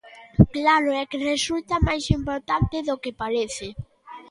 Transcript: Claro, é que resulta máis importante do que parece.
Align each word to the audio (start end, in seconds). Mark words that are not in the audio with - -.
Claro, 0.55 0.89
é 1.01 1.03
que 1.11 1.25
resulta 1.31 1.75
máis 1.87 2.05
importante 2.19 2.77
do 2.87 2.95
que 3.03 3.17
parece. 3.21 3.67